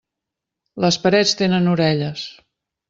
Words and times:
Les 0.85 0.97
parets 1.05 1.37
tenen 1.43 1.71
orelles. 1.77 2.27